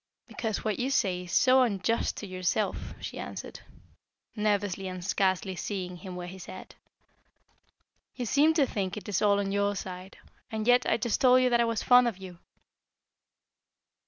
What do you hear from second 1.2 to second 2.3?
is so unjust to